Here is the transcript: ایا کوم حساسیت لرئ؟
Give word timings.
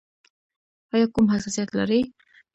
ایا 0.93 1.07
کوم 1.13 1.25
حساسیت 1.33 1.69
لرئ؟ 1.77 2.01